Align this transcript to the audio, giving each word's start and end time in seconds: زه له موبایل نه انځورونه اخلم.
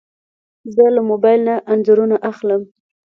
زه 0.75 0.83
له 0.95 1.01
موبایل 1.09 1.41
نه 1.47 1.55
انځورونه 1.71 2.15
اخلم. 2.31 2.61